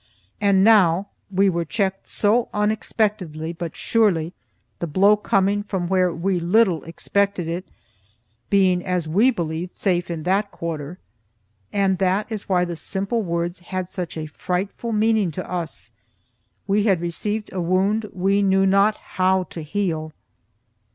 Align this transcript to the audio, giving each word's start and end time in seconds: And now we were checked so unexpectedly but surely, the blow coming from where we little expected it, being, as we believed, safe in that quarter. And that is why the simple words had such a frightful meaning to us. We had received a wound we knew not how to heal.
And 0.41 0.63
now 0.63 1.09
we 1.29 1.47
were 1.47 1.63
checked 1.63 2.07
so 2.07 2.49
unexpectedly 2.55 3.53
but 3.53 3.75
surely, 3.75 4.33
the 4.79 4.87
blow 4.87 5.15
coming 5.15 5.61
from 5.61 5.87
where 5.87 6.11
we 6.11 6.39
little 6.39 6.83
expected 6.85 7.47
it, 7.47 7.67
being, 8.49 8.83
as 8.83 9.07
we 9.07 9.29
believed, 9.29 9.75
safe 9.75 10.09
in 10.09 10.23
that 10.23 10.49
quarter. 10.49 10.97
And 11.71 11.99
that 11.99 12.25
is 12.31 12.49
why 12.49 12.65
the 12.65 12.75
simple 12.75 13.21
words 13.21 13.59
had 13.59 13.89
such 13.89 14.17
a 14.17 14.25
frightful 14.25 14.91
meaning 14.91 15.29
to 15.33 15.47
us. 15.47 15.91
We 16.65 16.85
had 16.85 16.99
received 16.99 17.53
a 17.53 17.61
wound 17.61 18.07
we 18.11 18.41
knew 18.41 18.65
not 18.65 18.97
how 18.97 19.43
to 19.53 19.61
heal. 19.61 20.13